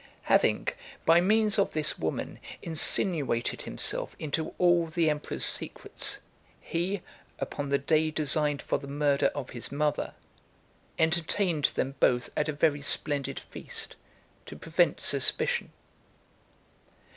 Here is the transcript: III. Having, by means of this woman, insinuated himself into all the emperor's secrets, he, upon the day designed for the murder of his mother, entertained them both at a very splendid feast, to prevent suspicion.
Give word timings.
III. 0.01 0.19
Having, 0.23 0.67
by 1.05 1.21
means 1.21 1.59
of 1.59 1.73
this 1.73 1.99
woman, 1.99 2.39
insinuated 2.63 3.61
himself 3.61 4.15
into 4.17 4.55
all 4.57 4.87
the 4.87 5.11
emperor's 5.11 5.45
secrets, 5.45 6.17
he, 6.59 7.03
upon 7.37 7.69
the 7.69 7.77
day 7.77 8.09
designed 8.09 8.63
for 8.63 8.79
the 8.79 8.87
murder 8.87 9.27
of 9.35 9.51
his 9.51 9.71
mother, 9.71 10.15
entertained 10.97 11.65
them 11.75 11.93
both 11.99 12.31
at 12.35 12.49
a 12.49 12.51
very 12.51 12.81
splendid 12.81 13.39
feast, 13.39 13.95
to 14.47 14.55
prevent 14.55 14.99
suspicion. 14.99 15.71